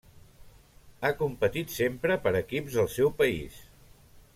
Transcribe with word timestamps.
Ha 1.03 1.11
competit 1.19 1.75
sempre 1.75 2.17
per 2.25 2.35
equips 2.43 2.81
del 2.83 2.91
seu 2.99 3.17
país. 3.23 3.63